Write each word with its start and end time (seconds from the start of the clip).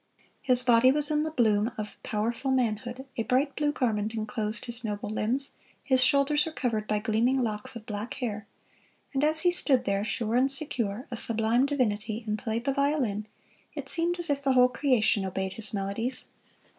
His 0.41 0.63
body 0.63 0.91
was 0.91 1.11
in 1.11 1.21
the 1.21 1.29
bloom 1.29 1.73
of 1.77 1.95
powerful 2.01 2.49
manhood, 2.49 3.05
a 3.17 3.21
bright 3.21 3.55
blue 3.55 3.71
garment 3.71 4.15
enclosed 4.15 4.65
his 4.65 4.83
noble 4.83 5.11
limbs, 5.11 5.51
his 5.83 6.03
shoulders 6.03 6.43
were 6.47 6.51
covered 6.51 6.87
by 6.87 6.97
gleaming 6.97 7.43
locks 7.43 7.75
of 7.75 7.85
black 7.85 8.15
hair; 8.15 8.47
and 9.13 9.23
as 9.23 9.41
he 9.41 9.51
stood 9.51 9.85
there, 9.85 10.03
sure 10.03 10.33
and 10.35 10.49
secure, 10.51 11.05
a 11.11 11.15
sublime 11.15 11.67
divinity, 11.67 12.23
and 12.25 12.39
played 12.39 12.65
the 12.65 12.73
violin, 12.73 13.27
it 13.75 13.89
seemed 13.89 14.17
as 14.17 14.31
if 14.31 14.41
the 14.41 14.53
whole 14.53 14.69
creation 14.69 15.23
obeyed 15.23 15.53
his 15.53 15.71
melodies. 15.71 16.25